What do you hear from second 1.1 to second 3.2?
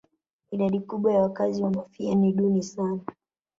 ya wakazi wa Mafia ni duni sana